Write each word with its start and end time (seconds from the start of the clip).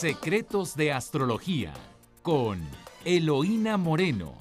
Secretos 0.00 0.76
de 0.76 0.92
Astrología 0.92 1.74
con 2.22 2.58
Eloína 3.04 3.76
Moreno. 3.76 4.32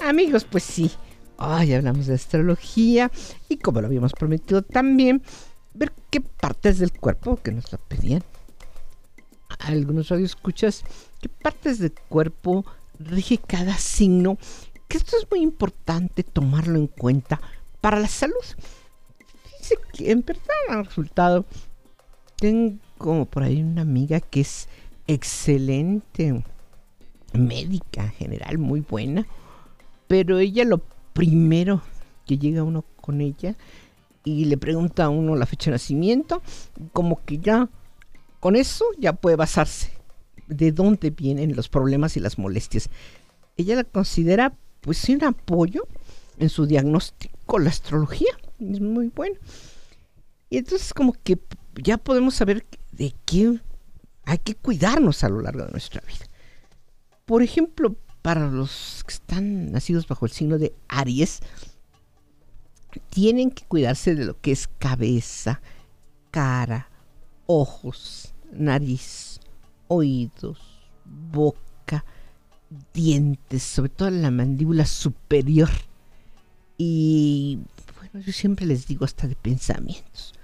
Amigos, 0.00 0.46
pues 0.50 0.62
sí. 0.62 0.90
Hoy 1.36 1.74
hablamos 1.74 2.06
de 2.06 2.14
astrología 2.14 3.10
y 3.50 3.58
como 3.58 3.82
lo 3.82 3.88
habíamos 3.88 4.14
prometido 4.14 4.62
también, 4.62 5.22
ver 5.74 5.92
qué 6.08 6.22
partes 6.22 6.78
del 6.78 6.98
cuerpo 6.98 7.36
que 7.36 7.52
nos 7.52 7.70
lo 7.70 7.76
pedían. 7.76 8.24
Algunos 9.58 10.08
radioescuchas, 10.08 10.82
qué 11.20 11.28
partes 11.28 11.78
del 11.78 11.92
cuerpo 11.92 12.64
rige 12.98 13.36
cada 13.36 13.76
signo, 13.76 14.38
que 14.88 14.96
esto 14.96 15.14
es 15.18 15.30
muy 15.30 15.40
importante 15.40 16.22
tomarlo 16.22 16.78
en 16.78 16.86
cuenta 16.86 17.38
para 17.82 18.00
la 18.00 18.08
salud. 18.08 18.44
Que 19.96 20.10
en 20.10 20.22
verdad 20.24 20.42
ha 20.68 20.82
resultado, 20.82 21.44
tengo 22.36 23.24
por 23.24 23.42
ahí 23.42 23.62
una 23.62 23.82
amiga 23.82 24.20
que 24.20 24.40
es 24.40 24.68
excelente 25.06 26.44
médica 27.32 28.04
en 28.04 28.10
general, 28.12 28.58
muy 28.58 28.80
buena, 28.80 29.26
pero 30.06 30.38
ella 30.38 30.64
lo 30.64 30.82
primero 31.12 31.82
que 32.26 32.38
llega 32.38 32.62
uno 32.62 32.84
con 33.00 33.20
ella 33.20 33.56
y 34.24 34.44
le 34.46 34.56
pregunta 34.56 35.04
a 35.04 35.08
uno 35.08 35.36
la 35.36 35.46
fecha 35.46 35.70
de 35.70 35.76
nacimiento, 35.76 36.42
como 36.92 37.24
que 37.24 37.38
ya 37.38 37.68
con 38.40 38.56
eso 38.56 38.84
ya 38.98 39.12
puede 39.14 39.36
basarse 39.36 39.92
de 40.46 40.72
dónde 40.72 41.10
vienen 41.10 41.56
los 41.56 41.68
problemas 41.68 42.16
y 42.16 42.20
las 42.20 42.38
molestias. 42.38 42.90
Ella 43.56 43.76
la 43.76 43.84
considera 43.84 44.52
pues 44.80 45.08
un 45.08 45.24
apoyo 45.24 45.86
en 46.38 46.48
su 46.48 46.66
diagnóstico, 46.66 47.58
la 47.58 47.70
astrología, 47.70 48.36
es 48.60 48.80
muy 48.80 49.08
bueno. 49.08 49.36
Y 50.48 50.58
entonces 50.58 50.94
como 50.94 51.12
que 51.12 51.38
ya 51.82 51.98
podemos 51.98 52.34
saber 52.34 52.66
de 52.92 53.14
qué 53.24 53.60
hay 54.24 54.38
que 54.38 54.54
cuidarnos 54.54 55.24
a 55.24 55.28
lo 55.28 55.40
largo 55.40 55.64
de 55.64 55.72
nuestra 55.72 56.00
vida. 56.06 56.26
Por 57.24 57.42
ejemplo, 57.42 57.96
para 58.22 58.48
los 58.48 59.04
que 59.06 59.14
están 59.14 59.72
nacidos 59.72 60.06
bajo 60.06 60.26
el 60.26 60.32
signo 60.32 60.58
de 60.58 60.74
Aries, 60.88 61.40
tienen 63.10 63.50
que 63.50 63.64
cuidarse 63.64 64.14
de 64.14 64.24
lo 64.24 64.40
que 64.40 64.52
es 64.52 64.68
cabeza, 64.78 65.60
cara, 66.30 66.88
ojos, 67.46 68.34
nariz, 68.52 69.40
oídos, 69.88 70.58
boca, 71.04 72.04
dientes, 72.92 73.62
sobre 73.62 73.90
todo 73.90 74.10
la 74.10 74.30
mandíbula 74.30 74.86
superior. 74.86 75.70
Y 76.78 77.58
bueno, 77.98 78.24
yo 78.24 78.32
siempre 78.32 78.66
les 78.66 78.86
digo 78.86 79.04
hasta 79.04 79.28
de 79.28 79.36
pensamientos, 79.36 80.34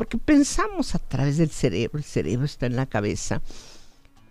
porque 0.00 0.16
pensamos 0.16 0.94
a 0.94 0.98
través 0.98 1.36
del 1.36 1.50
cerebro, 1.50 1.98
el 1.98 2.04
cerebro 2.04 2.46
está 2.46 2.64
en 2.64 2.74
la 2.74 2.86
cabeza 2.86 3.42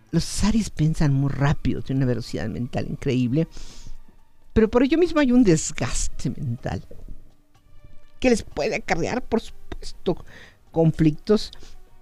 los 0.10 0.44
Aries 0.44 0.72
piensan 0.72 1.14
muy 1.14 1.30
rápido, 1.30 1.84
tienen 1.84 2.02
una 2.02 2.08
velocidad 2.08 2.50
mental 2.50 2.88
increíble, 2.90 3.48
pero 4.52 4.68
por 4.68 4.82
ello 4.82 4.98
mismo 4.98 5.20
hay 5.20 5.32
un 5.32 5.44
desgaste 5.44 6.32
mental 6.32 6.84
que 8.20 8.32
les 8.32 8.42
puede 8.42 8.78
acarrear, 8.78 9.22
por 9.22 9.42
supuesto, 9.42 10.26
conflictos 10.72 11.52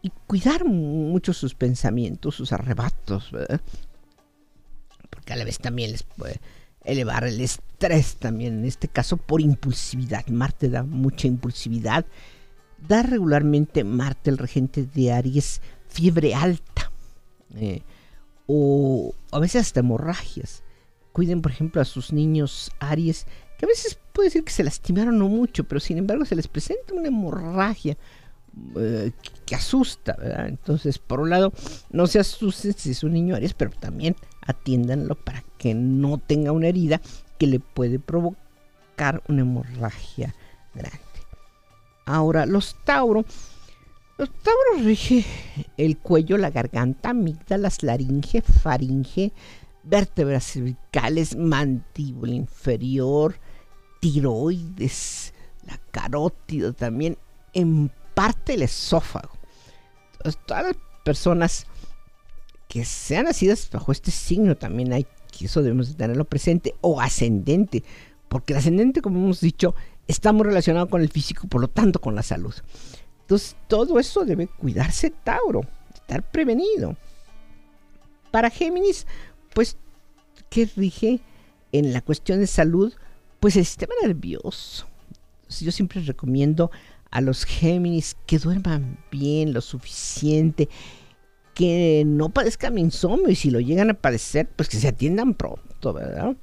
y 0.01 0.13
cuidar 0.27 0.63
mucho 0.63 1.33
sus 1.33 1.53
pensamientos, 1.53 2.35
sus 2.35 2.53
arrebatos, 2.53 3.33
¿verdad? 3.33 3.59
Porque 5.09 5.33
a 5.33 5.35
la 5.35 5.43
vez 5.43 5.59
también 5.59 5.91
les 5.91 6.03
puede 6.03 6.39
elevar 6.85 7.25
el 7.25 7.41
estrés 7.41 8.15
también, 8.15 8.59
en 8.59 8.65
este 8.65 8.87
caso 8.87 9.17
por 9.17 9.41
impulsividad. 9.41 10.25
Marte 10.27 10.69
da 10.69 10.83
mucha 10.83 11.27
impulsividad. 11.27 12.05
Da 12.87 13.03
regularmente 13.03 13.83
Marte, 13.83 14.29
el 14.29 14.37
regente 14.37 14.85
de 14.85 15.11
Aries, 15.11 15.61
fiebre 15.87 16.35
alta. 16.35 16.91
Eh, 17.55 17.81
o 18.47 19.13
a 19.31 19.39
veces 19.39 19.61
hasta 19.61 19.81
hemorragias. 19.81 20.63
Cuiden, 21.11 21.41
por 21.41 21.51
ejemplo, 21.51 21.81
a 21.81 21.85
sus 21.85 22.13
niños 22.13 22.71
Aries, 22.79 23.25
que 23.57 23.65
a 23.65 23.67
veces 23.67 23.99
puede 24.13 24.29
ser 24.29 24.43
que 24.43 24.51
se 24.51 24.63
lastimaron 24.63 25.17
no 25.17 25.27
mucho, 25.27 25.63
pero 25.65 25.79
sin 25.79 25.97
embargo 25.97 26.25
se 26.25 26.35
les 26.35 26.47
presenta 26.47 26.93
una 26.93 27.07
hemorragia 27.07 27.97
eh, 28.75 29.11
que 29.45 29.55
asusta, 29.55 30.15
¿verdad? 30.17 30.47
Entonces, 30.47 30.97
por 30.99 31.19
un 31.19 31.29
lado, 31.29 31.53
no 31.89 32.07
se 32.07 32.19
asusten 32.19 32.73
si 32.73 32.91
es 32.91 33.03
un 33.03 33.13
niño 33.13 33.35
Aries, 33.35 33.53
pero 33.53 33.71
también 33.71 34.15
atiéndanlo 34.41 35.15
para 35.15 35.43
que 35.57 35.73
no 35.73 36.17
tenga 36.17 36.51
una 36.51 36.67
herida 36.67 37.01
que 37.37 37.47
le 37.47 37.59
puede 37.59 37.99
provocar 37.99 39.21
una 39.27 39.41
hemorragia 39.41 40.33
grande. 40.73 41.06
Ahora, 42.07 42.45
los 42.45 42.75
Tauro 42.85 43.25
los 44.17 44.31
Tauro 44.31 44.83
rige 44.83 45.23
el 45.77 45.99
cuello, 45.99 46.39
la 46.39 46.49
garganta, 46.49 47.11
amígdalas, 47.11 47.83
laringe, 47.83 48.41
faringe, 48.41 49.31
vértebras 49.83 50.53
cervicales, 50.53 51.35
mandíbula 51.35 52.33
inferior, 52.33 53.35
tiroides, 53.99 55.33
la 55.67 55.79
carótida 55.91 56.73
también, 56.73 57.15
en 57.53 57.91
parte 58.15 58.55
el 58.55 58.63
esófago. 58.63 59.37
todas 60.47 60.65
las 60.65 60.77
personas 61.03 61.67
que 62.67 62.85
sean 62.85 63.25
nacidas 63.25 63.69
bajo 63.71 63.91
este 63.91 64.09
signo 64.09 64.57
también 64.57 64.93
hay 64.93 65.05
que 65.31 65.45
eso 65.45 65.61
debemos 65.61 65.95
tenerlo 65.95 66.25
presente 66.25 66.73
o 66.81 66.99
ascendente, 66.99 67.83
porque 68.29 68.53
el 68.53 68.59
ascendente, 68.59 69.01
como 69.03 69.19
hemos 69.19 69.41
dicho, 69.41 69.75
está 70.07 70.31
muy 70.31 70.45
relacionado 70.45 70.87
con 70.87 71.01
el 71.01 71.09
físico, 71.09 71.47
por 71.47 71.61
lo 71.61 71.67
tanto 71.67 71.99
con 71.99 72.15
la 72.15 72.23
salud. 72.23 72.53
Entonces, 73.21 73.55
todo 73.67 73.99
eso 73.99 74.23
debe 74.23 74.47
cuidarse 74.47 75.09
Tauro, 75.09 75.61
estar 75.93 76.23
prevenido. 76.31 76.95
Para 78.31 78.49
Géminis, 78.49 79.05
pues, 79.53 79.77
¿qué 80.49 80.69
rige 80.75 81.19
en 81.71 81.93
la 81.93 82.01
cuestión 82.01 82.39
de 82.39 82.47
salud? 82.47 82.93
Pues 83.39 83.55
el 83.55 83.65
sistema 83.65 83.93
nervioso. 84.01 84.87
yo 85.59 85.71
siempre 85.71 86.01
recomiendo 86.01 86.71
a 87.11 87.21
los 87.21 87.45
Géminis 87.45 88.15
que 88.25 88.39
duerman 88.39 88.97
bien, 89.11 89.53
lo 89.53 89.61
suficiente, 89.61 90.69
que 91.53 92.03
no 92.05 92.29
padezcan 92.29 92.77
insomnio 92.77 93.29
y 93.29 93.35
si 93.35 93.49
lo 93.49 93.59
llegan 93.59 93.89
a 93.89 93.93
padecer, 93.93 94.47
pues 94.55 94.69
que 94.69 94.77
se 94.77 94.87
atiendan 94.87 95.33
pronto, 95.33 95.93
¿verdad? 95.93 96.35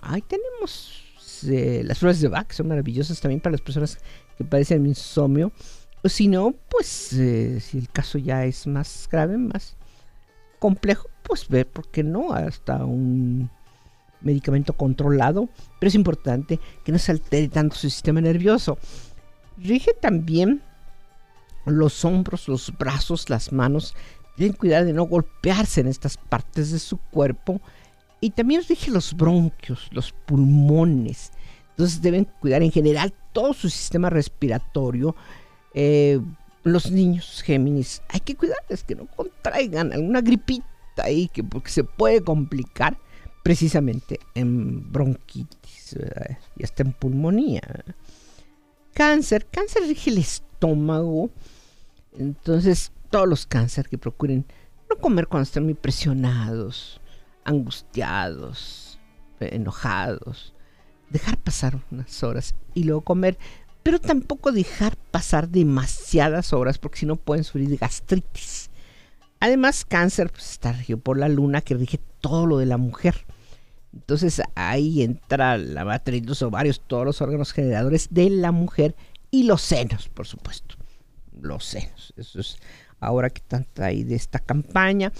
Ahí 0.00 0.22
tenemos 0.22 1.07
eh, 1.44 1.82
las 1.84 1.98
flores 1.98 2.20
de 2.20 2.28
Bach, 2.28 2.52
son 2.52 2.68
maravillosas 2.68 3.20
también 3.20 3.40
para 3.40 3.52
las 3.52 3.60
personas 3.60 3.98
que 4.36 4.44
padecen 4.44 4.86
insomnio. 4.86 5.52
Si 6.04 6.28
no, 6.28 6.54
pues 6.70 7.12
eh, 7.12 7.60
si 7.60 7.78
el 7.78 7.88
caso 7.90 8.18
ya 8.18 8.44
es 8.44 8.66
más 8.66 9.08
grave, 9.10 9.36
más 9.36 9.76
complejo, 10.58 11.08
pues 11.22 11.48
ver 11.48 11.66
por 11.66 11.88
qué 11.88 12.02
no 12.02 12.32
hasta 12.32 12.84
un 12.84 13.50
medicamento 14.20 14.72
controlado, 14.72 15.48
pero 15.78 15.88
es 15.88 15.94
importante 15.94 16.58
que 16.84 16.92
no 16.92 16.98
se 16.98 17.12
altere 17.12 17.48
tanto 17.48 17.76
su 17.76 17.90
sistema 17.90 18.20
nervioso. 18.20 18.78
Rige 19.58 19.92
también 19.92 20.62
los 21.66 22.04
hombros, 22.04 22.48
los 22.48 22.72
brazos, 22.76 23.28
las 23.30 23.52
manos. 23.52 23.94
Deben 24.36 24.54
cuidar 24.54 24.84
de 24.84 24.92
no 24.92 25.04
golpearse 25.04 25.80
en 25.80 25.88
estas 25.88 26.16
partes 26.16 26.70
de 26.70 26.78
su 26.78 26.98
cuerpo. 26.98 27.60
Y 28.20 28.30
también 28.30 28.62
rige 28.68 28.90
los 28.90 29.14
bronquios, 29.14 29.88
los 29.92 30.12
pulmones. 30.12 31.32
Entonces 31.70 32.02
deben 32.02 32.24
cuidar 32.40 32.62
en 32.62 32.72
general 32.72 33.14
todo 33.32 33.52
su 33.52 33.70
sistema 33.70 34.10
respiratorio 34.10 35.14
eh, 35.74 36.20
los 36.64 36.90
niños 36.90 37.42
Géminis, 37.44 38.02
hay 38.08 38.20
que 38.20 38.36
cuidarles 38.36 38.84
que 38.84 38.94
no 38.94 39.06
contraigan 39.06 39.92
alguna 39.92 40.20
gripita 40.20 40.66
ahí, 41.04 41.28
que 41.28 41.42
porque 41.44 41.70
se 41.70 41.84
puede 41.84 42.22
complicar 42.22 42.98
precisamente 43.42 44.18
en 44.34 44.90
bronquitis 44.92 45.96
y 46.56 46.64
hasta 46.64 46.82
en 46.82 46.92
pulmonía. 46.92 47.62
Cáncer, 48.92 49.46
cáncer 49.46 49.84
rige 49.84 50.10
el 50.10 50.18
estómago, 50.18 51.30
entonces 52.18 52.92
todos 53.10 53.28
los 53.28 53.46
cáncer 53.46 53.88
que 53.88 53.96
procuren 53.96 54.44
no 54.90 54.96
comer 54.96 55.28
cuando 55.28 55.44
estén 55.44 55.64
muy 55.64 55.74
presionados, 55.74 56.97
angustiados, 57.48 58.98
enojados, 59.40 60.54
dejar 61.10 61.38
pasar 61.38 61.80
unas 61.90 62.22
horas 62.22 62.54
y 62.74 62.84
luego 62.84 63.00
comer 63.02 63.38
pero 63.88 64.00
tampoco 64.00 64.52
dejar 64.52 64.98
pasar 65.10 65.48
demasiadas 65.48 66.52
horas 66.52 66.76
porque 66.76 66.98
si 66.98 67.06
no 67.06 67.16
pueden 67.16 67.42
sufrir 67.42 67.74
gastritis. 67.78 68.68
Además, 69.40 69.86
cáncer 69.86 70.30
pues, 70.30 70.50
está 70.50 70.72
regido 70.72 70.98
por 70.98 71.16
la 71.16 71.30
luna 71.30 71.62
que 71.62 71.74
rige 71.74 71.98
todo 72.20 72.44
lo 72.44 72.58
de 72.58 72.66
la 72.66 72.76
mujer. 72.76 73.24
Entonces 73.94 74.42
ahí 74.54 75.02
entra 75.02 75.56
la 75.56 75.86
matriz, 75.86 76.26
los 76.26 76.42
ovarios, 76.42 76.82
todos 76.86 77.06
los 77.06 77.22
órganos 77.22 77.54
generadores 77.54 78.08
de 78.10 78.28
la 78.28 78.52
mujer 78.52 78.94
y 79.30 79.44
los 79.44 79.62
senos, 79.62 80.10
por 80.10 80.26
supuesto. 80.26 80.74
Los 81.40 81.64
senos. 81.64 82.12
Eso 82.18 82.40
es 82.40 82.58
ahora 83.00 83.30
que 83.30 83.40
tanta 83.40 83.86
hay 83.86 84.04
de 84.04 84.16
esta 84.16 84.38
campaña 84.38 85.14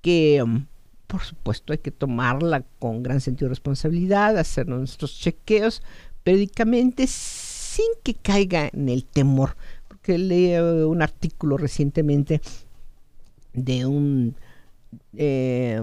que 0.00 0.42
um, 0.42 0.64
por 1.06 1.22
supuesto 1.22 1.72
hay 1.72 1.78
que 1.78 1.90
tomarla 1.90 2.64
con 2.78 3.02
gran 3.02 3.20
sentido 3.20 3.46
de 3.46 3.50
responsabilidad, 3.50 4.38
hacer 4.38 4.66
nuestros 4.68 5.18
chequeos 5.18 5.82
periódicamente 6.24 7.06
sin 7.06 7.86
que 8.02 8.14
caiga 8.14 8.68
en 8.72 8.88
el 8.88 9.04
temor. 9.04 9.56
que 10.02 10.18
leí 10.18 10.56
un 10.56 11.02
artículo 11.02 11.56
recientemente 11.56 12.40
de 13.52 13.86
un 13.86 14.36
eh, 15.16 15.80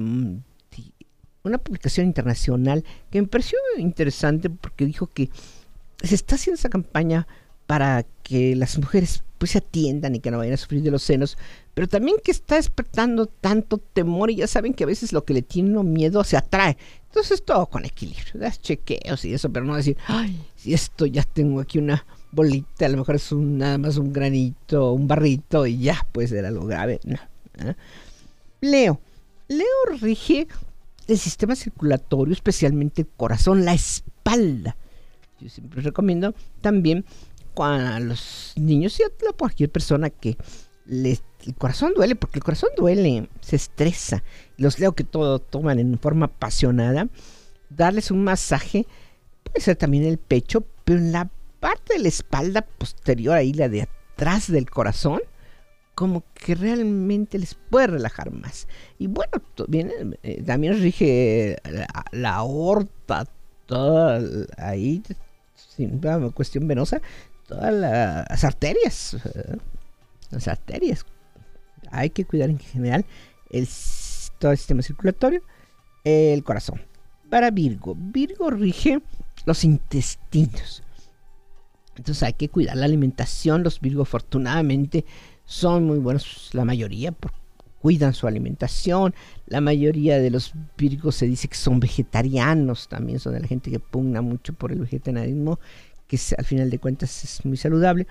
una 1.44 1.58
publicación 1.58 2.08
internacional 2.08 2.84
que 3.12 3.22
me 3.22 3.28
pareció 3.28 3.60
interesante 3.78 4.50
porque 4.50 4.86
dijo 4.86 5.08
que 5.08 5.30
se 6.02 6.16
está 6.16 6.36
haciendo 6.36 6.56
esa 6.58 6.70
campaña 6.70 7.28
para 7.68 8.06
que 8.24 8.56
las 8.56 8.78
mujeres 8.78 9.24
pues 9.44 9.52
se 9.52 9.58
atiendan 9.58 10.16
y 10.16 10.22
que 10.22 10.32
no 10.32 10.38
vayan 10.38 10.54
a 10.54 10.58
sufrir 10.58 10.82
de 10.84 10.90
los 10.90 11.04
senos, 11.04 11.38
pero 11.74 11.86
también 11.86 12.16
que 12.24 12.32
está 12.32 12.56
despertando 12.56 13.26
tanto 13.26 13.78
temor 13.78 14.32
y 14.32 14.38
ya 14.38 14.48
saben 14.48 14.74
que 14.74 14.86
a 14.86 14.88
veces 14.88 15.12
lo 15.12 15.26
que 15.26 15.34
le 15.34 15.42
tiene 15.42 15.84
miedo 15.84 16.24
se 16.24 16.38
atrae. 16.38 16.78
Entonces 17.08 17.44
todo 17.44 17.66
con 17.66 17.84
equilibrio, 17.84 18.36
das 18.36 18.62
chequeos 18.62 19.26
y 19.26 19.34
eso, 19.34 19.52
pero 19.52 19.66
no 19.66 19.76
decir, 19.76 19.98
ay, 20.08 20.42
si 20.56 20.74
esto 20.74 21.06
ya 21.06 21.24
tengo 21.24 21.60
aquí 21.60 21.78
una 21.78 22.06
bolita, 22.32 22.86
a 22.86 22.90
lo 22.90 23.00
mejor 23.00 23.16
es 23.16 23.34
un, 23.34 23.58
nada 23.58 23.78
más 23.78 23.98
un 23.98 24.14
granito, 24.14 24.94
un 24.94 25.10
barrito 25.10 25.68
y 25.68 25.78
ya 25.78 26.08
puede 26.14 26.30
ser 26.30 26.46
algo 26.46 26.66
grave. 26.66 27.02
No. 27.04 27.20
¿eh? 27.58 27.76
Leo. 28.62 29.02
Leo 29.50 30.00
rige 30.00 30.48
el 31.10 31.18
sistema 31.18 31.58
circulatorio, 31.58 32.34
especialmente 32.34 33.02
el 33.02 33.10
corazón, 33.18 33.66
la 33.66 33.74
espalda. 33.74 34.78
Yo 35.42 35.50
siempre 35.50 35.82
recomiendo 35.82 36.34
también 36.62 37.04
a 37.58 38.00
los 38.00 38.54
niños 38.56 39.00
y 39.00 39.04
a 39.04 39.34
cualquier 39.38 39.70
persona 39.70 40.10
que 40.10 40.38
el 40.86 41.56
corazón 41.58 41.94
duele, 41.96 42.16
porque 42.16 42.40
el 42.40 42.44
corazón 42.44 42.70
duele, 42.78 43.30
se 43.42 43.56
estresa. 43.56 44.24
Los 44.58 44.80
leo 44.80 44.94
que 44.94 45.04
todo 45.04 45.40
toman 45.40 45.80
en 45.80 46.00
forma 46.00 46.28
apasionada. 46.28 47.08
Darles 47.70 48.12
un 48.12 48.24
masaje, 48.24 48.86
puede 49.44 49.62
ser 49.62 49.76
también 49.76 50.06
el 50.06 50.18
pecho, 50.18 50.66
pero 50.84 51.00
en 51.00 51.12
la 51.12 51.30
parte 51.60 51.94
de 51.94 52.00
la 52.00 52.08
espalda 52.08 52.62
posterior, 52.62 53.36
ahí 53.36 53.54
la 53.54 53.70
de 53.70 53.84
atrás 53.84 54.52
del 54.52 54.70
corazón, 54.70 55.22
como 55.96 56.24
que 56.34 56.56
realmente 56.56 57.38
les 57.40 57.56
puede 57.56 57.88
relajar 57.88 58.32
más. 58.32 58.68
Y 58.98 59.08
bueno, 59.08 59.32
eh, 60.24 60.44
también 60.46 60.82
rige 60.82 61.58
la, 62.12 62.36
aorta, 62.36 63.26
toda 63.66 64.22
ahí, 64.58 65.02
sin 65.56 66.02
cuestión 66.34 66.68
venosa, 66.68 67.02
todas 67.54 67.74
las 67.74 68.44
arterias. 68.44 69.14
Eh, 69.14 69.58
las 70.32 70.48
arterias. 70.48 71.06
Hay 71.92 72.10
que 72.10 72.26
cuidar 72.26 72.50
en 72.50 72.60
general 72.60 73.06
el, 73.50 73.68
todo 74.40 74.52
el 74.52 74.58
sistema 74.58 74.82
circulatorio, 74.82 75.42
el 76.04 76.44
corazón. 76.44 76.82
Para 77.30 77.52
Virgo, 77.52 77.96
Virgo 77.98 78.50
rige 78.50 79.02
los 79.46 79.64
intestinos. 79.64 80.84
Entonces 81.96 82.24
hay 82.24 82.34
que 82.34 82.50
cuidar 82.50 82.78
la 82.78 82.86
alimentación. 82.86 83.64
Los 83.64 83.80
Virgo 83.80 84.02
afortunadamente 84.02 85.06
son 85.46 85.86
muy 85.86 86.00
buenos, 86.00 86.50
la 86.54 86.66
mayoría, 86.66 87.14
cuidan 87.80 88.14
su 88.14 88.28
alimentación. 88.28 89.14
La 89.46 89.62
mayoría 89.62 90.18
de 90.18 90.32
los 90.32 90.54
virgos 90.78 91.16
se 91.16 91.28
dice 91.28 91.48
que 91.48 91.56
son 91.56 91.80
vegetarianos, 91.80 92.88
también 92.88 93.20
son 93.20 93.34
de 93.34 93.42
la 93.42 93.48
gente 93.48 93.70
que 93.70 93.80
pugna 93.80 94.22
mucho 94.22 94.54
por 94.54 94.72
el 94.72 94.80
vegetarianismo, 94.80 95.60
que 96.14 96.36
al 96.38 96.46
final 96.46 96.70
de 96.70 96.80
cuentas 96.80 97.24
es 97.24 97.46
muy 97.46 97.58
saludable. 97.58 98.08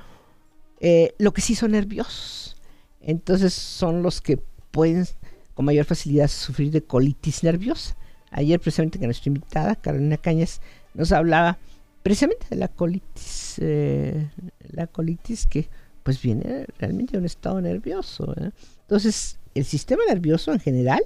Eh, 0.81 1.15
lo 1.19 1.33
que 1.33 1.41
sí 1.41 1.55
son 1.55 1.73
nerviosos. 1.73 2.57
Entonces 3.01 3.55
son 3.55 4.03
los 4.03 4.21
que 4.21 4.39
pueden 4.71 5.07
con 5.55 5.65
mayor 5.65 5.85
facilidad 5.85 6.29
sufrir 6.29 6.73
de 6.73 6.83
colitis 6.83 7.45
nerviosa. 7.45 7.97
Ayer 8.31 8.59
precisamente 8.59 8.99
que 8.99 9.07
nuestra 9.07 9.29
invitada, 9.29 9.77
Carolina 9.77 10.17
Cañas, 10.17 10.61
nos 10.95 11.13
hablaba 11.13 11.59
precisamente 12.03 12.47
de 12.51 12.57
la 12.57 12.69
colitis, 12.69 13.57
eh, 13.59 14.31
la 14.71 14.87
colitis 14.87 15.47
que 15.47 15.69
pues 16.03 16.21
viene 16.21 16.67
realmente 16.79 17.13
de 17.13 17.19
un 17.19 17.27
estado 17.27 17.61
nervioso. 17.61 18.35
Entonces, 18.81 19.39
el 19.55 19.65
sistema 19.65 20.03
nervioso 20.09 20.53
en 20.53 20.59
general 20.59 21.03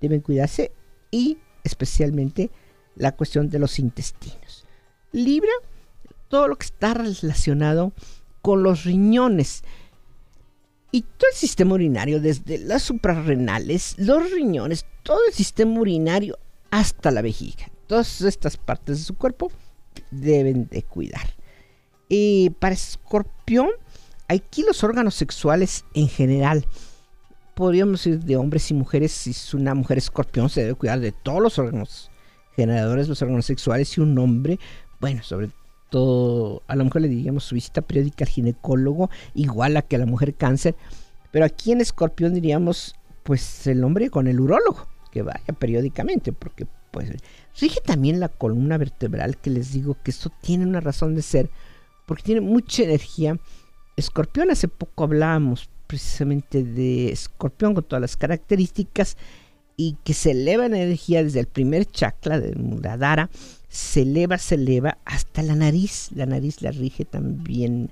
debe 0.00 0.22
cuidarse 0.22 0.72
y 1.10 1.36
especialmente 1.64 2.50
la 2.96 3.12
cuestión 3.12 3.50
de 3.50 3.58
los 3.58 3.78
intestinos. 3.78 4.64
Libra, 5.12 5.50
todo 6.30 6.48
lo 6.48 6.56
que 6.56 6.64
está 6.64 6.94
relacionado 6.94 7.92
con 8.40 8.62
los 8.62 8.84
riñones 8.84 9.62
y 10.90 11.02
todo 11.02 11.28
el 11.30 11.36
sistema 11.36 11.74
urinario, 11.74 12.18
desde 12.18 12.56
las 12.56 12.82
suprarrenales, 12.82 13.96
los 13.98 14.30
riñones, 14.30 14.86
todo 15.02 15.20
el 15.28 15.34
sistema 15.34 15.78
urinario 15.78 16.38
hasta 16.70 17.10
la 17.10 17.20
vejiga. 17.20 17.70
Todas 17.86 18.22
estas 18.22 18.56
partes 18.56 19.00
de 19.00 19.04
su 19.04 19.14
cuerpo 19.14 19.52
deben 20.10 20.66
de 20.68 20.82
cuidar. 20.82 21.34
Y 22.08 22.50
para 22.58 22.74
escorpión, 22.74 23.68
Aquí 24.30 24.62
los 24.62 24.84
órganos 24.84 25.16
sexuales 25.16 25.84
en 25.92 26.06
general, 26.06 26.64
podríamos 27.56 28.04
decir 28.04 28.20
de 28.20 28.36
hombres 28.36 28.70
y 28.70 28.74
mujeres, 28.74 29.10
si 29.10 29.30
es 29.30 29.54
una 29.54 29.74
mujer 29.74 29.98
escorpión 29.98 30.48
se 30.48 30.60
debe 30.60 30.76
cuidar 30.76 31.00
de 31.00 31.10
todos 31.10 31.42
los 31.42 31.58
órganos 31.58 32.12
generadores, 32.54 33.08
los 33.08 33.20
órganos 33.22 33.44
sexuales, 33.44 33.98
y 33.98 34.00
un 34.00 34.16
hombre, 34.16 34.60
bueno, 35.00 35.24
sobre 35.24 35.50
a 35.92 36.76
la 36.76 36.84
mujer 36.84 37.02
le 37.02 37.08
diríamos 37.08 37.44
su 37.44 37.54
visita 37.54 37.82
periódica 37.82 38.24
al 38.24 38.30
ginecólogo, 38.30 39.10
igual 39.34 39.76
a 39.76 39.82
que 39.82 39.96
a 39.96 39.98
la 39.98 40.06
mujer 40.06 40.34
cáncer, 40.34 40.76
pero 41.30 41.44
aquí 41.44 41.72
en 41.72 41.80
escorpión 41.80 42.34
diríamos, 42.34 42.94
pues 43.22 43.66
el 43.66 43.84
hombre 43.84 44.10
con 44.10 44.26
el 44.26 44.40
urólogo, 44.40 44.88
que 45.10 45.22
vaya 45.22 45.52
periódicamente, 45.58 46.32
porque 46.32 46.66
pues 46.90 47.10
rige 47.60 47.80
también 47.80 48.20
la 48.20 48.28
columna 48.28 48.78
vertebral, 48.78 49.36
que 49.36 49.50
les 49.50 49.72
digo 49.72 49.96
que 50.02 50.10
esto 50.10 50.30
tiene 50.40 50.66
una 50.66 50.80
razón 50.80 51.14
de 51.14 51.22
ser, 51.22 51.50
porque 52.06 52.24
tiene 52.24 52.40
mucha 52.40 52.82
energía. 52.82 53.38
Escorpión, 53.96 54.50
hace 54.50 54.68
poco 54.68 55.04
hablábamos 55.04 55.68
precisamente 55.86 56.62
de 56.62 57.10
Escorpión 57.12 57.74
con 57.74 57.84
todas 57.84 58.00
las 58.00 58.16
características 58.16 59.16
y 59.80 59.96
que 60.04 60.12
se 60.12 60.32
eleva 60.32 60.66
en 60.66 60.74
energía 60.74 61.24
desde 61.24 61.40
el 61.40 61.46
primer 61.46 61.86
chakra 61.86 62.38
de 62.38 62.54
Muladhara, 62.54 63.30
se 63.70 64.02
eleva, 64.02 64.36
se 64.36 64.56
eleva 64.56 64.98
hasta 65.06 65.42
la 65.42 65.54
nariz. 65.54 66.10
La 66.14 66.26
nariz 66.26 66.60
la 66.60 66.70
rige 66.70 67.06
también 67.06 67.90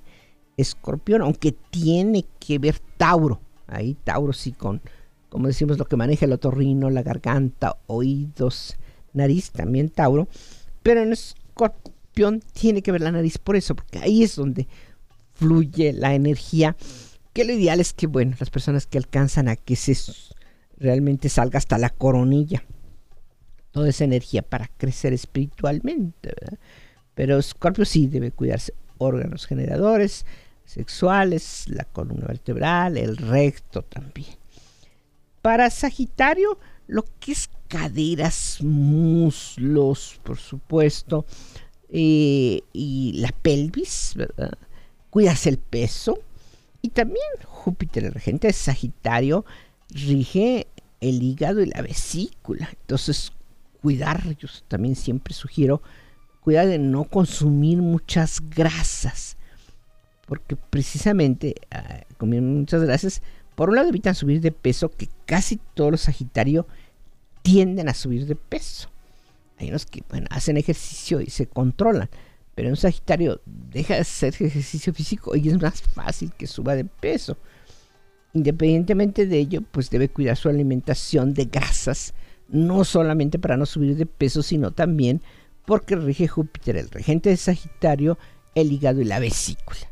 Escorpión, 0.58 1.22
aunque 1.22 1.52
tiene 1.52 2.26
que 2.40 2.58
ver 2.58 2.78
Tauro. 2.98 3.40
Ahí 3.66 3.96
Tauro 4.04 4.34
sí 4.34 4.52
con, 4.52 4.82
como 5.30 5.46
decimos, 5.46 5.78
lo 5.78 5.86
que 5.86 5.96
maneja 5.96 6.26
el 6.26 6.32
otorrino, 6.34 6.90
la 6.90 7.02
garganta, 7.02 7.78
oídos, 7.86 8.76
nariz, 9.14 9.50
también 9.50 9.88
Tauro. 9.88 10.28
Pero 10.82 11.00
en 11.00 11.14
Escorpión 11.14 12.42
tiene 12.52 12.82
que 12.82 12.92
ver 12.92 13.00
la 13.00 13.12
nariz 13.12 13.38
por 13.38 13.56
eso, 13.56 13.74
porque 13.74 13.98
ahí 13.98 14.24
es 14.24 14.36
donde 14.36 14.68
fluye 15.32 15.94
la 15.94 16.14
energía, 16.14 16.76
que 17.32 17.46
lo 17.46 17.54
ideal 17.54 17.80
es 17.80 17.94
que, 17.94 18.06
bueno, 18.06 18.36
las 18.38 18.50
personas 18.50 18.86
que 18.86 18.98
alcanzan 18.98 19.48
a 19.48 19.56
que 19.56 19.74
se 19.74 19.92
realmente 20.78 21.28
salga 21.28 21.58
hasta 21.58 21.78
la 21.78 21.90
coronilla, 21.90 22.64
toda 23.70 23.88
esa 23.88 24.04
energía 24.04 24.42
para 24.42 24.68
crecer 24.76 25.12
espiritualmente, 25.12 26.34
Pero 27.14 27.40
Scorpio 27.42 27.84
sí 27.84 28.06
debe 28.06 28.30
cuidarse 28.30 28.74
órganos 28.98 29.46
generadores, 29.46 30.24
sexuales, 30.64 31.64
la 31.68 31.84
columna 31.84 32.26
vertebral, 32.26 32.96
el 32.96 33.16
recto 33.16 33.82
también. 33.82 34.36
Para 35.42 35.70
Sagitario, 35.70 36.58
lo 36.86 37.04
que 37.20 37.32
es 37.32 37.50
caderas, 37.68 38.58
muslos, 38.62 40.20
por 40.22 40.38
supuesto, 40.38 41.26
eh, 41.88 42.60
y 42.72 43.12
la 43.16 43.32
pelvis, 43.32 44.12
¿verdad? 44.16 44.52
cuidarse 45.10 45.48
el 45.48 45.58
peso. 45.58 46.18
Y 46.82 46.90
también 46.90 47.26
Júpiter, 47.44 48.04
el 48.04 48.12
regente 48.12 48.46
de 48.46 48.52
Sagitario, 48.52 49.44
rige 49.90 50.66
el 51.00 51.22
hígado 51.22 51.60
y 51.62 51.66
la 51.66 51.82
vesícula. 51.82 52.68
Entonces, 52.80 53.32
cuidar, 53.82 54.36
yo 54.36 54.48
también 54.68 54.96
siempre 54.96 55.34
sugiero, 55.34 55.82
cuidar 56.40 56.66
de 56.66 56.78
no 56.78 57.04
consumir 57.04 57.78
muchas 57.78 58.40
grasas. 58.50 59.36
Porque 60.26 60.56
precisamente, 60.56 61.54
ah, 61.70 62.02
comiendo 62.18 62.58
muchas 62.58 62.82
grasas, 62.82 63.22
por 63.54 63.70
un 63.70 63.76
lado 63.76 63.88
evitan 63.88 64.14
subir 64.14 64.40
de 64.40 64.52
peso, 64.52 64.90
que 64.90 65.08
casi 65.26 65.58
todos 65.74 65.90
los 65.90 66.02
Sagitarios 66.02 66.66
tienden 67.42 67.88
a 67.88 67.94
subir 67.94 68.26
de 68.26 68.36
peso. 68.36 68.90
Hay 69.58 69.70
unos 69.70 69.86
que 69.86 70.04
hacen 70.30 70.56
ejercicio 70.56 71.20
y 71.20 71.30
se 71.30 71.46
controlan 71.46 72.08
pero 72.58 72.70
un 72.70 72.76
Sagitario 72.76 73.40
deja 73.46 73.94
de 73.94 74.00
hacer 74.00 74.34
ejercicio 74.34 74.92
físico 74.92 75.36
y 75.36 75.48
es 75.48 75.62
más 75.62 75.80
fácil 75.80 76.32
que 76.36 76.48
suba 76.48 76.74
de 76.74 76.84
peso. 76.84 77.36
Independientemente 78.38 79.26
de 79.26 79.36
ello, 79.36 79.62
pues 79.62 79.90
debe 79.90 80.08
cuidar 80.10 80.36
su 80.36 80.48
alimentación 80.48 81.34
de 81.34 81.46
grasas, 81.46 82.14
no 82.48 82.84
solamente 82.84 83.36
para 83.40 83.56
no 83.56 83.66
subir 83.66 83.96
de 83.96 84.06
peso, 84.06 84.44
sino 84.44 84.70
también 84.70 85.22
porque 85.66 85.96
rige 85.96 86.28
Júpiter, 86.28 86.76
el 86.76 86.88
regente 86.88 87.30
de 87.30 87.36
Sagitario, 87.36 88.16
el 88.54 88.70
hígado 88.70 89.00
y 89.00 89.06
la 89.06 89.18
vesícula. 89.18 89.90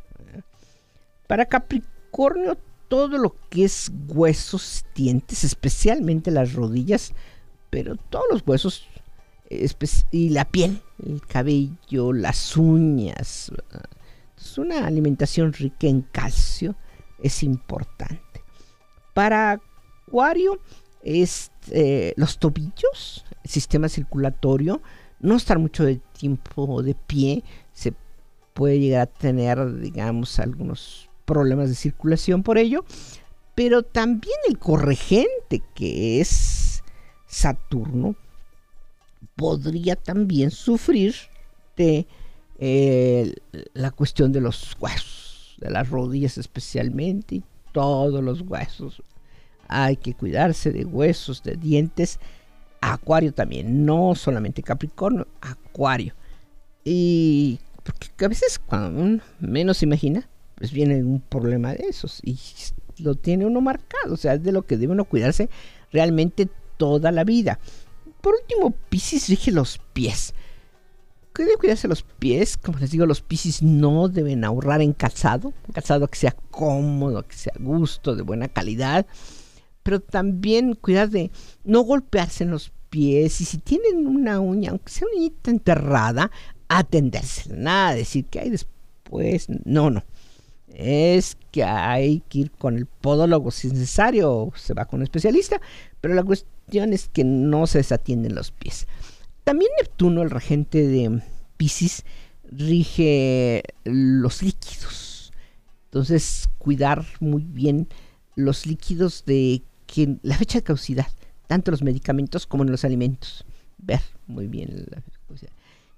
Para 1.27 1.47
Capricornio, 1.47 2.57
todo 2.87 3.19
lo 3.19 3.35
que 3.51 3.65
es 3.65 3.91
huesos, 4.07 4.85
dientes, 4.95 5.43
especialmente 5.43 6.31
las 6.31 6.53
rodillas, 6.53 7.15
pero 7.69 7.97
todos 7.97 8.27
los 8.31 8.43
huesos 8.47 8.87
y 10.13 10.29
la 10.29 10.45
piel, 10.45 10.81
el 11.05 11.21
cabello, 11.27 12.13
las 12.13 12.57
uñas, 12.57 13.51
una 14.57 14.87
alimentación 14.87 15.53
rica 15.53 15.89
en 15.89 16.03
calcio 16.03 16.77
es 17.23 17.43
importante. 17.43 18.26
Para 19.17 19.63
Acuario, 20.07 20.61
es, 21.03 21.51
eh, 21.71 22.13
los 22.19 22.39
tobillos, 22.39 23.25
el 23.45 23.51
sistema 23.51 23.89
circulatorio, 23.89 24.83
no 25.21 25.37
estar 25.37 25.59
mucho 25.59 25.87
de 25.87 26.03
tiempo 26.19 26.83
de 26.83 26.95
pie, 26.95 27.43
se 27.73 27.95
puede 28.53 28.79
llegar 28.79 29.01
a 29.01 29.07
tener, 29.07 29.81
digamos, 29.81 30.39
algunos 30.39 31.09
problemas 31.25 31.71
de 31.71 31.77
circulación 31.77 32.43
por 32.43 32.59
ello, 32.59 32.85
pero 33.55 33.83
también 33.83 34.37
el 34.51 34.59
corregente, 34.59 35.63
que 35.75 36.21
es 36.21 36.85
Saturno, 37.27 38.17
podría 39.35 39.97
también 39.97 40.51
sufrir 40.51 41.15
de 41.79 42.07
eh, 42.59 43.33
la 43.73 43.93
cuestión 43.93 44.31
de 44.31 44.43
los 44.43 44.77
huesos, 44.79 45.57
de 45.59 45.71
las 45.71 45.89
rodillas 45.89 46.37
especialmente, 46.37 47.37
y 47.37 47.45
todos 47.77 48.25
los 48.25 48.41
huesos. 48.41 49.03
Hay 49.69 49.99
que 49.99 50.15
cuidarse 50.15 50.73
de 50.73 50.87
huesos, 50.87 51.43
de 51.43 51.57
dientes. 51.57 52.19
Acuario 52.81 53.35
también, 53.35 53.85
no 53.85 54.15
solamente 54.15 54.63
Capricornio, 54.63 55.27
Acuario. 55.43 56.15
Y 56.85 57.59
porque 57.85 58.25
a 58.25 58.29
veces 58.29 58.59
cuando 58.59 59.23
menos 59.41 59.77
se 59.77 59.85
imagina, 59.85 60.27
pues 60.55 60.73
viene 60.73 61.05
un 61.05 61.21
problema 61.21 61.75
de 61.75 61.85
esos 61.87 62.21
y 62.25 62.39
lo 62.97 63.15
tiene 63.15 63.45
uno 63.45 63.61
marcado, 63.61 64.15
o 64.15 64.17
sea, 64.17 64.35
es 64.35 64.43
de 64.43 64.53
lo 64.53 64.63
que 64.63 64.79
debe 64.79 64.95
uno 64.95 65.05
cuidarse 65.05 65.51
realmente 65.93 66.49
toda 66.79 67.13
la 67.13 67.25
vida. 67.25 67.59
Por 68.23 68.37
último, 68.41 68.75
Pisces 68.89 69.29
rige 69.29 69.53
los 69.53 69.81
pies. 69.93 70.33
¿Qué 71.37 71.45
debe 71.45 71.59
cuidarse 71.59 71.87
los 71.87 72.03
pies? 72.03 72.57
Como 72.57 72.79
les 72.79 72.91
digo, 72.91 73.05
los 73.05 73.21
Pisces 73.21 73.63
no 73.63 74.09
deben 74.09 74.43
ahorrar 74.43 74.81
en 74.81 74.95
calzado, 74.95 75.49
un 75.49 75.73
calzado 75.75 76.09
que 76.09 76.17
sea 76.17 76.35
cómodo, 76.51 77.27
que 77.29 77.37
sea 77.37 77.53
gusto, 77.59 78.17
de 78.17 78.23
buena 78.23 78.49
calidad, 78.49 79.05
pero 79.83 80.01
también 80.01 80.75
cuidar 80.75 81.11
de 81.11 81.31
no 81.63 81.83
golpearse 81.83 82.45
en 82.45 82.53
los 82.53 82.73
pies 82.89 83.43
y 83.43 83.45
si 83.45 83.59
tienen 83.59 84.07
una 84.07 84.41
uña, 84.41 84.71
aunque 84.71 84.91
sea 84.91 85.07
una 85.09 85.19
uñita 85.21 85.51
enterrada, 85.51 86.31
atenderse. 86.69 87.53
Nada 87.55 87.95
decir 87.95 88.25
que 88.25 88.41
hay 88.41 88.49
después, 88.49 89.47
no, 89.67 89.91
no 89.91 90.03
es 90.77 91.39
que 91.53 91.65
hay 91.65 92.23
que 92.29 92.41
ir 92.41 92.51
con 92.51 92.77
el 92.77 92.87
podólogo 92.87 93.51
si 93.51 93.69
es 93.69 93.73
necesario, 93.73 94.53
se 94.57 94.75
va 94.75 94.85
con 94.85 95.01
un 95.01 95.05
especialista, 95.05 95.61
pero 96.01 96.15
la 96.15 96.23
cuestión 96.23 96.93
es 96.93 97.09
que 97.09 97.25
no 97.25 97.67
se 97.67 97.79
desatienden 97.79 98.35
los 98.35 98.51
pies. 98.51 98.87
También 99.47 99.71
Neptuno, 99.79 100.23
el 100.23 100.31
regente 100.31 100.87
de 100.87 101.23
Pisces, 101.57 102.05
rige 102.51 103.63
los 103.85 104.43
líquidos. 104.43 105.33
Entonces, 105.85 106.49
cuidar 106.59 107.07
muy 107.21 107.45
bien 107.45 107.87
los 108.35 108.67
líquidos 108.67 109.25
de 109.25 109.63
que 109.87 110.17
la 110.23 110.37
fecha 110.37 110.59
de 110.59 110.65
caducidad, 110.65 111.07
tanto 111.47 111.71
los 111.71 111.83
medicamentos 111.83 112.45
como 112.45 112.65
en 112.65 112.73
los 112.73 112.85
alimentos. 112.85 113.45
Ver 113.79 114.01
muy 114.27 114.49
bien 114.49 114.87
la 114.91 115.01
fecha 115.01 115.19
de 115.21 115.27
caducidad. 115.29 115.53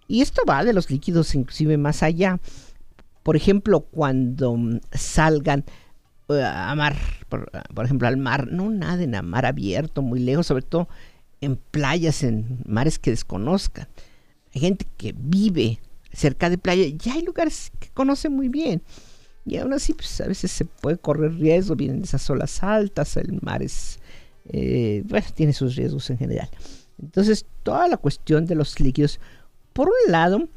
Y 0.09 0.21
esto 0.21 0.43
va 0.47 0.63
de 0.63 0.75
los 0.75 0.91
líquidos 0.91 1.35
inclusive 1.35 1.79
más 1.79 2.03
allá 2.03 2.39
por 3.29 3.37
ejemplo, 3.37 3.81
cuando 3.81 4.57
salgan 4.91 5.63
eh, 6.31 6.43
a 6.43 6.75
mar, 6.75 6.97
por, 7.29 7.85
ejemplo, 7.85 8.09
al 8.09 8.17
mar, 8.17 8.49
no 8.51 8.71
naden 8.71 9.15
a 9.15 9.21
mar 9.21 9.45
abierto, 9.45 10.01
muy 10.01 10.19
lejos, 10.19 10.47
sobre 10.47 10.63
todo 10.63 10.89
en 11.41 11.57
playas, 11.57 12.23
en 12.23 12.61
mares 12.67 12.99
que 12.99 13.11
desconozcan. 13.11 13.89
Hay 14.55 14.61
gente 14.61 14.87
que 14.97 15.15
vive 15.17 15.81
cerca 16.13 16.51
de 16.51 16.59
playa, 16.59 16.87
ya 16.97 17.15
hay 17.15 17.23
lugares 17.23 17.71
que 17.79 17.89
conocen 17.91 18.33
muy 18.33 18.49
bien. 18.49 18.83
Y 19.45 19.57
aún 19.57 19.73
así, 19.73 19.95
pues 19.95 20.21
a 20.21 20.27
veces 20.27 20.51
se 20.51 20.65
puede 20.65 20.99
correr 20.99 21.35
riesgo, 21.35 21.75
vienen 21.75 22.03
esas 22.03 22.29
olas 22.29 22.63
altas, 22.63 23.17
el 23.17 23.39
mar 23.41 23.63
es, 23.63 23.99
eh, 24.51 25.03
bueno, 25.07 25.27
tiene 25.35 25.53
sus 25.53 25.75
riesgos 25.77 26.11
en 26.11 26.19
general. 26.19 26.51
Entonces, 27.01 27.47
toda 27.63 27.89
la 27.89 27.97
cuestión 27.97 28.45
de 28.45 28.55
los 28.55 28.79
líquidos, 28.81 29.21
por 29.73 29.89
un 29.89 30.13
lado, 30.13 30.49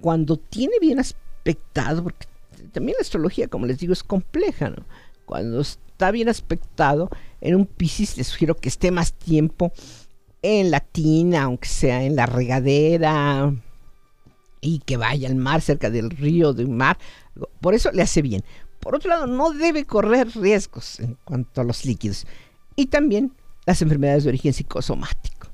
cuando 0.00 0.36
tiene 0.36 0.74
bien 0.80 1.00
aspectado, 1.00 2.04
porque 2.04 2.26
también 2.72 2.96
la 2.98 3.02
astrología, 3.02 3.48
como 3.48 3.66
les 3.66 3.78
digo, 3.78 3.92
es 3.92 4.04
compleja, 4.04 4.70
¿no? 4.70 4.84
Cuando 5.24 5.60
está 5.60 6.10
bien 6.10 6.28
aspectado, 6.28 7.08
en 7.40 7.54
un 7.54 7.66
Piscis 7.66 8.16
le 8.16 8.24
sugiero 8.24 8.56
que 8.56 8.68
esté 8.68 8.90
más 8.90 9.12
tiempo 9.12 9.72
en 10.42 10.70
la 10.70 10.80
tina, 10.80 11.42
aunque 11.42 11.68
sea 11.68 12.02
en 12.02 12.16
la 12.16 12.26
regadera, 12.26 13.52
y 14.60 14.80
que 14.80 14.96
vaya 14.96 15.28
al 15.28 15.36
mar, 15.36 15.60
cerca 15.60 15.90
del 15.90 16.10
río, 16.10 16.52
del 16.52 16.68
mar. 16.68 16.98
Por 17.60 17.74
eso 17.74 17.90
le 17.92 18.02
hace 18.02 18.22
bien. 18.22 18.42
Por 18.80 18.94
otro 18.94 19.10
lado, 19.10 19.26
no 19.26 19.52
debe 19.52 19.84
correr 19.84 20.28
riesgos 20.34 21.00
en 21.00 21.16
cuanto 21.24 21.60
a 21.60 21.64
los 21.64 21.84
líquidos. 21.84 22.26
Y 22.76 22.86
también 22.86 23.32
las 23.66 23.82
enfermedades 23.82 24.24
de 24.24 24.30
origen 24.30 24.52
psicosomático. 24.52 25.48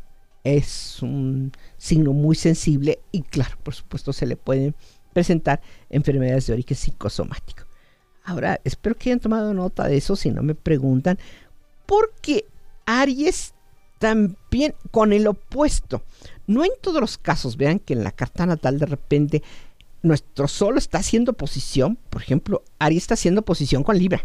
Es 0.44 1.02
un 1.02 1.52
signo 1.76 2.12
muy 2.12 2.36
sensible 2.36 3.00
y 3.10 3.22
claro, 3.22 3.56
por 3.64 3.74
supuesto 3.74 4.12
se 4.12 4.26
le 4.26 4.36
pueden 4.36 4.76
presentar 5.12 5.60
enfermedades 5.90 6.46
de 6.46 6.52
origen 6.52 6.76
psicosomático. 6.76 7.64
Ahora, 8.22 8.60
espero 8.62 8.96
que 8.96 9.10
hayan 9.10 9.20
tomado 9.20 9.52
nota 9.54 9.88
de 9.88 9.96
eso 9.96 10.14
si 10.14 10.30
no 10.30 10.42
me 10.42 10.54
preguntan, 10.54 11.18
porque 11.84 12.46
Aries 12.84 13.54
también 13.98 14.74
con 14.90 15.12
el 15.12 15.26
opuesto. 15.26 16.02
No 16.46 16.64
en 16.64 16.70
todos 16.80 17.00
los 17.00 17.18
casos, 17.18 17.56
vean 17.56 17.78
que 17.78 17.94
en 17.94 18.04
la 18.04 18.12
carta 18.12 18.46
natal 18.46 18.78
de 18.78 18.86
repente 18.86 19.42
nuestro 20.02 20.48
Sol 20.48 20.78
está 20.78 20.98
haciendo 20.98 21.32
posición, 21.32 21.98
por 22.10 22.22
ejemplo, 22.22 22.62
Aries 22.78 23.04
está 23.04 23.14
haciendo 23.14 23.42
posición 23.42 23.82
con 23.82 23.98
Libra. 23.98 24.24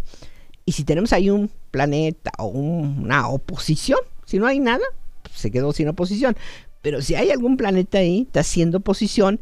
Y 0.66 0.74
si 0.74 0.84
tenemos 0.84 1.12
ahí 1.12 1.30
un 1.30 1.50
planeta 1.72 2.32
o 2.38 2.46
una 2.46 3.28
oposición, 3.28 4.00
si 4.26 4.38
no 4.38 4.46
hay 4.46 4.60
nada, 4.60 4.84
pues 5.24 5.36
se 5.36 5.52
quedó 5.52 5.74
sin 5.74 5.88
oposición. 5.88 6.38
Pero 6.82 7.02
si 7.02 7.16
hay 7.16 7.32
algún 7.32 7.58
planeta 7.58 7.98
ahí, 7.98 8.22
está 8.22 8.42
haciendo 8.42 8.80
posición, 8.80 9.40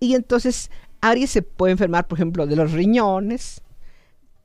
y 0.00 0.14
entonces 0.14 0.70
Aries 1.00 1.30
se 1.30 1.42
puede 1.42 1.72
enfermar, 1.72 2.06
por 2.06 2.18
ejemplo, 2.18 2.46
de 2.46 2.56
los 2.56 2.72
riñones. 2.72 3.62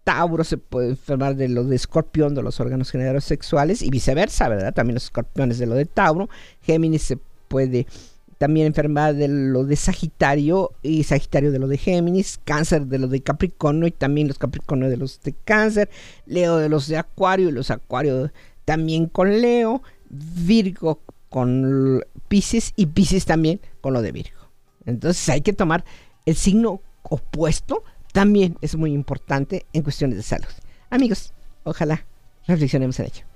Tauro 0.04 0.44
se 0.44 0.58
puede 0.58 0.90
enfermar 0.90 1.36
de 1.36 1.50
lo 1.50 1.64
de 1.64 1.76
escorpión, 1.76 2.36
de 2.36 2.44
los 2.44 2.60
órganos 2.60 2.92
generadores 2.92 3.24
sexuales 3.24 3.82
y 3.82 3.90
viceversa, 3.90 4.50
¿verdad? 4.50 4.74
También 4.74 4.96
los 4.96 5.06
escorpiones 5.06 5.60
de 5.60 5.66
lo 5.66 5.76
de 5.76 5.86
Tauro. 5.86 6.30
Géminis 6.62 7.04
se 7.04 7.18
puede 7.48 7.88
también 8.38 8.68
enfermar 8.68 9.16
de 9.16 9.30
lo 9.30 9.64
de 9.64 9.78
Sagitario 9.78 10.72
y 10.82 11.04
Sagitario 11.04 11.52
de 11.52 11.60
lo 11.60 11.68
de 11.68 11.78
Géminis, 11.78 12.40
Cáncer 12.44 12.88
de 12.88 13.00
lo 13.00 13.08
de 13.08 13.22
Capricornio 13.22 13.88
y 13.88 13.92
también 13.92 14.28
los 14.28 14.38
Capricornio 14.38 14.90
de 14.90 14.98
los 14.98 15.22
de 15.22 15.34
Cáncer, 15.46 15.90
Leo 16.26 16.58
de 16.58 16.68
los 16.68 16.88
de 16.88 16.98
Acuario 16.98 17.48
y 17.48 17.54
los 17.54 17.72
Acuario 17.72 18.32
también 18.66 19.08
con 19.08 19.42
Leo, 19.42 19.82
Virgo 20.10 21.00
con 21.30 22.04
Pisces 22.28 22.74
y 22.76 22.88
Pisces 22.88 23.26
también 23.26 23.62
con 23.80 23.94
lo 23.94 24.02
de 24.02 24.12
Virgo. 24.12 24.40
Entonces 24.86 25.30
hay 25.30 25.42
que 25.42 25.54
tomar 25.54 25.86
el 26.26 26.36
signo 26.36 26.82
opuesto 27.04 27.84
también 28.14 28.58
es 28.62 28.76
muy 28.76 28.94
importante 28.94 29.66
en 29.74 29.84
cuestiones 29.84 30.16
de 30.16 30.24
salud. 30.24 30.48
Amigos, 30.90 31.34
ojalá 31.64 32.06
reflexionemos 32.48 33.00
en 33.00 33.08
ello. 33.08 33.33